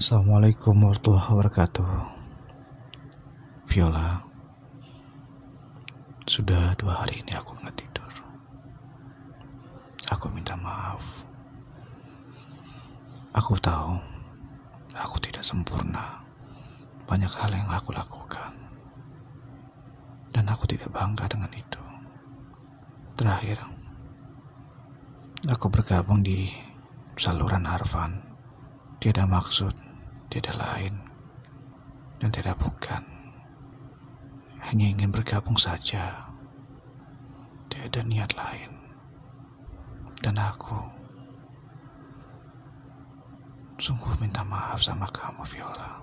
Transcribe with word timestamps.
Assalamualaikum 0.00 0.80
warahmatullahi 0.80 1.28
wabarakatuh. 1.28 1.92
Viola 3.68 4.24
Sudah 6.24 6.72
dua 6.80 7.04
hari 7.04 7.20
ini 7.20 7.36
aku 7.36 7.52
nggak 7.60 7.76
tidur. 7.76 8.08
Aku 10.08 10.32
minta 10.32 10.56
maaf. 10.56 11.04
Aku 13.36 13.60
tahu 13.60 14.00
Aku 15.04 15.20
tidak 15.20 15.44
sempurna. 15.44 16.24
Banyak 17.04 17.36
hal 17.36 17.52
yang 17.52 17.68
aku 17.68 17.92
lakukan. 17.92 18.56
Dan 20.32 20.48
aku 20.48 20.64
tidak 20.64 20.88
bangga 20.96 21.28
dengan 21.28 21.52
itu. 21.52 21.84
Terakhir 23.20 23.60
Aku 25.44 25.68
bergabung 25.68 26.24
di 26.24 26.48
saluran 27.20 27.68
Arfan. 27.68 28.32
Tiada 28.96 29.24
maksud, 29.24 29.89
tiada 30.30 30.54
lain, 30.54 30.94
dan 32.22 32.30
tidak 32.30 32.54
bukan. 32.62 33.02
Hanya 34.70 34.86
ingin 34.94 35.10
bergabung 35.10 35.58
saja. 35.58 36.30
Tiada 37.66 38.06
niat 38.06 38.30
lain. 38.38 38.70
Dan 40.22 40.38
aku 40.38 40.78
sungguh 43.80 44.14
minta 44.22 44.46
maaf 44.46 44.78
sama 44.78 45.10
kamu, 45.10 45.42
Viola. 45.50 45.98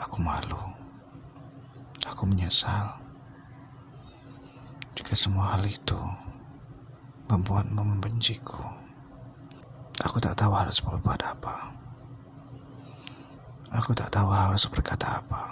Aku 0.00 0.16
malu. 0.24 0.64
Aku 2.08 2.24
menyesal. 2.24 2.96
Jika 4.96 5.12
semua 5.12 5.52
hal 5.58 5.68
itu 5.68 5.98
membuatmu 7.28 7.82
membenciku. 7.84 8.62
Aku 10.06 10.16
tak 10.22 10.40
tahu 10.40 10.56
harus 10.56 10.80
berbuat 10.80 11.20
apa. 11.20 11.81
Aku 13.72 13.96
tak 13.96 14.12
tahu 14.12 14.28
harus 14.28 14.68
berkata 14.68 15.24
apa. 15.24 15.48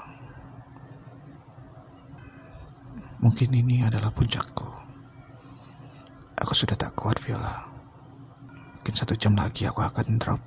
Mungkin 3.24 3.48
ini 3.56 3.80
adalah 3.80 4.12
puncakku. 4.12 4.68
Aku 6.40 6.52
sudah 6.52 6.76
tak 6.76 6.92
kuat, 6.92 7.16
Viola. 7.24 7.64
Mungkin 8.76 8.94
satu 8.96 9.16
jam 9.16 9.32
lagi 9.36 9.64
aku 9.64 9.80
akan 9.80 10.20
drop. 10.20 10.40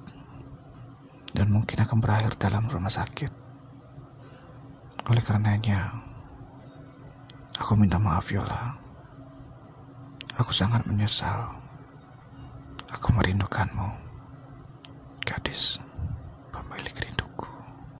Dan 1.34 1.50
mungkin 1.50 1.82
akan 1.82 1.98
berakhir 1.98 2.38
dalam 2.38 2.70
rumah 2.70 2.94
sakit. 2.94 3.34
Oleh 5.10 5.24
karenanya, 5.26 5.98
aku 7.58 7.74
minta 7.74 7.98
maaf, 7.98 8.30
Viola. 8.30 8.78
Aku 10.38 10.54
sangat 10.54 10.86
menyesal. 10.86 11.58
Aku 12.94 13.10
merindukanmu, 13.18 13.90
gadis 15.26 15.82